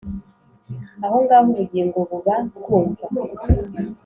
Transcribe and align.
aho 1.05 1.17
ngaho 1.25 1.47
ubugingo 1.51 1.97
buba 2.09 2.35
bwumva 2.57 3.05